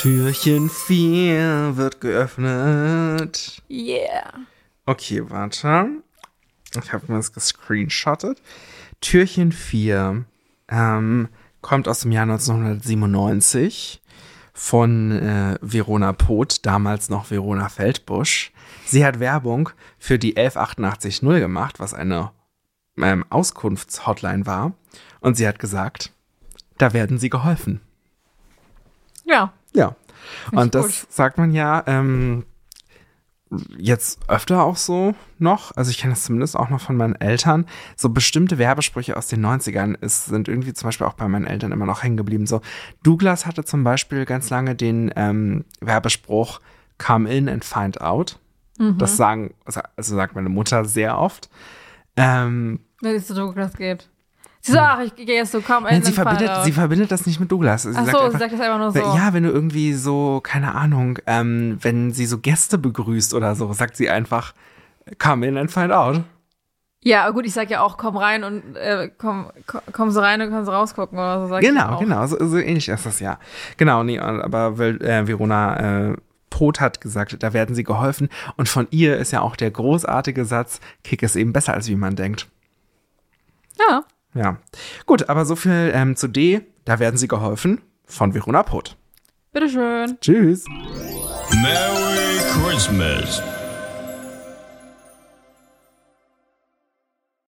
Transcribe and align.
Türchen 0.00 0.70
4 0.70 1.72
wird 1.76 2.00
geöffnet. 2.00 3.60
Yeah. 3.68 4.32
Okay, 4.86 5.22
warte. 5.28 5.88
Ich 6.74 6.90
habe 6.94 7.04
mir 7.08 7.18
das 7.18 7.34
gescreenshottet. 7.34 8.40
Türchen 9.02 9.52
4 9.52 10.24
ähm, 10.70 11.28
kommt 11.60 11.86
aus 11.86 12.00
dem 12.00 12.12
Jahr 12.12 12.22
1997 12.22 14.00
von 14.54 15.12
äh, 15.12 15.58
Verona 15.60 16.14
Poth, 16.14 16.64
damals 16.64 17.10
noch 17.10 17.30
Verona 17.30 17.68
Feldbusch. 17.68 18.52
Sie 18.86 19.04
hat 19.04 19.20
Werbung 19.20 19.68
für 19.98 20.18
die 20.18 20.34
11880 20.34 21.20
gemacht, 21.20 21.78
was 21.78 21.92
eine 21.92 22.30
ähm, 22.96 23.26
Auskunftshotline 23.28 24.46
war. 24.46 24.72
Und 25.20 25.36
sie 25.36 25.46
hat 25.46 25.58
gesagt, 25.58 26.14
da 26.78 26.94
werden 26.94 27.18
sie 27.18 27.28
geholfen. 27.28 27.82
Ja. 29.74 29.96
Und 30.52 30.74
das 30.74 31.06
sagt 31.08 31.38
man 31.38 31.52
ja 31.52 31.82
ähm, 31.86 32.44
jetzt 33.76 34.20
öfter 34.28 34.62
auch 34.62 34.76
so 34.76 35.14
noch. 35.38 35.76
Also 35.76 35.90
ich 35.90 35.98
kenne 35.98 36.12
das 36.12 36.24
zumindest 36.24 36.56
auch 36.56 36.70
noch 36.70 36.80
von 36.80 36.96
meinen 36.96 37.16
Eltern. 37.16 37.66
So 37.96 38.10
bestimmte 38.10 38.58
Werbesprüche 38.58 39.16
aus 39.16 39.26
den 39.26 39.44
90ern 39.44 39.96
ist, 40.00 40.26
sind 40.26 40.48
irgendwie 40.48 40.72
zum 40.72 40.88
Beispiel 40.88 41.06
auch 41.06 41.14
bei 41.14 41.26
meinen 41.28 41.46
Eltern 41.46 41.72
immer 41.72 41.86
noch 41.86 42.02
hängen 42.02 42.16
geblieben. 42.16 42.46
So 42.46 42.60
Douglas 43.02 43.46
hatte 43.46 43.64
zum 43.64 43.82
Beispiel 43.82 44.24
ganz 44.24 44.50
lange 44.50 44.74
den 44.74 45.12
ähm, 45.16 45.64
Werbespruch 45.80 46.60
Come 46.98 47.30
in 47.30 47.48
and 47.48 47.64
find 47.64 48.00
out. 48.00 48.38
Mhm. 48.78 48.98
Das 48.98 49.16
sagen, 49.16 49.54
also 49.64 50.14
sagt 50.14 50.34
meine 50.34 50.48
Mutter 50.48 50.84
sehr 50.84 51.18
oft. 51.18 51.50
Ähm, 52.16 52.80
Wenn 53.00 53.16
es 53.16 53.26
zu 53.26 53.34
Douglas 53.34 53.74
geht. 53.74 54.08
Sie 54.62 54.72
so, 54.72 54.78
ach, 54.78 55.00
ich 55.00 55.14
gehe 55.16 55.26
jetzt 55.26 55.52
so, 55.52 55.62
komm, 55.62 55.84
Nein, 55.84 55.96
in 55.96 56.02
sie 56.02 56.12
verbindet, 56.12 56.50
sie 56.64 56.72
verbindet 56.72 57.10
das 57.10 57.24
nicht 57.26 57.40
mit 57.40 57.50
Douglas. 57.50 57.82
Sie 57.82 57.90
Ach 57.94 58.04
sagt 58.04 58.10
so, 58.10 58.18
einfach, 58.18 58.32
sie 58.32 58.38
sagt 58.38 58.52
das 58.52 58.60
einfach 58.60 58.78
nur 58.78 58.92
so. 58.92 58.98
ja, 58.98 59.32
wenn 59.32 59.42
du 59.42 59.50
irgendwie 59.50 59.94
so, 59.94 60.40
keine 60.42 60.74
Ahnung, 60.74 61.18
ähm, 61.26 61.78
wenn 61.80 62.12
sie 62.12 62.26
so 62.26 62.38
Gäste 62.38 62.76
begrüßt 62.76 63.32
oder 63.32 63.54
so, 63.54 63.72
sagt 63.72 63.96
sie 63.96 64.10
einfach, 64.10 64.52
come 65.18 65.46
in 65.46 65.56
and 65.56 65.70
find 65.70 65.92
out. 65.92 66.22
Ja, 67.02 67.30
gut, 67.30 67.46
ich 67.46 67.54
sag 67.54 67.70
ja 67.70 67.80
auch, 67.80 67.96
komm 67.96 68.18
rein 68.18 68.44
und 68.44 68.76
äh, 68.76 69.10
komm, 69.16 69.50
komm, 69.66 69.80
komm 69.92 70.10
so 70.10 70.20
rein 70.20 70.42
und 70.42 70.50
kannst 70.50 70.70
rausgucken 70.70 71.18
oder 71.18 71.40
so. 71.40 71.48
Sag 71.48 71.62
Genau, 71.62 71.98
genau, 71.98 72.26
so, 72.26 72.36
so 72.46 72.58
ähnlich 72.58 72.90
ist 72.90 73.06
das 73.06 73.20
ja. 73.20 73.38
Genau, 73.78 74.02
nee, 74.02 74.18
aber 74.18 74.76
weil, 74.76 75.02
äh, 75.02 75.26
Verona 75.26 76.10
äh, 76.10 76.16
Poth 76.50 76.80
hat 76.80 77.00
gesagt, 77.00 77.42
da 77.42 77.54
werden 77.54 77.74
sie 77.74 77.84
geholfen. 77.84 78.28
Und 78.56 78.68
von 78.68 78.86
ihr 78.90 79.16
ist 79.16 79.30
ja 79.30 79.40
auch 79.40 79.56
der 79.56 79.70
großartige 79.70 80.44
Satz, 80.44 80.80
Kick 81.02 81.22
ist 81.22 81.36
eben 81.36 81.54
besser, 81.54 81.72
als 81.72 81.88
wie 81.88 81.94
man 81.94 82.16
denkt. 82.16 82.48
Ja. 83.78 84.04
Ja. 84.34 84.58
Gut, 85.06 85.28
aber 85.28 85.44
so 85.44 85.56
viel 85.56 85.92
ähm, 85.94 86.16
zu 86.16 86.28
D, 86.28 86.60
da 86.84 86.98
werden 86.98 87.16
sie 87.16 87.28
geholfen 87.28 87.80
von 88.06 88.34
Verona 88.34 88.62
Poth. 88.62 88.96
Bitteschön. 89.52 90.18
Tschüss. 90.20 90.64
Merry 91.62 92.38
Christmas. 92.52 93.42